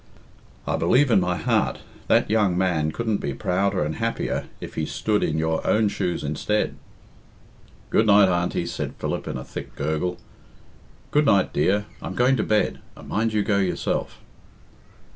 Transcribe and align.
I 0.65 0.77
believe 0.77 1.11
in 1.11 1.19
my 1.19 1.37
heart 1.37 1.77
that 2.07 2.27
young 2.27 2.57
man 2.57 2.91
couldn't 2.91 3.17
be 3.19 3.35
prouder 3.35 3.83
and 3.83 3.97
happier 3.97 4.45
if 4.59 4.73
he 4.73 4.83
stood 4.87 5.21
in 5.23 5.37
your 5.37 5.61
own 5.67 5.89
shoes 5.89 6.23
instead." 6.23 6.75
"Good 7.91 8.07
night, 8.07 8.27
Auntie," 8.27 8.65
said 8.65 8.95
Philip, 8.97 9.27
in 9.27 9.37
a 9.37 9.43
thick 9.43 9.75
gurgle. 9.75 10.17
"Good 11.11 11.27
night, 11.27 11.53
dear. 11.53 11.85
I'm 12.01 12.15
going 12.15 12.35
to 12.37 12.43
bed, 12.43 12.79
and 12.97 13.09
mind 13.09 13.31
you 13.31 13.43
go 13.43 13.59
yourself." 13.59 14.17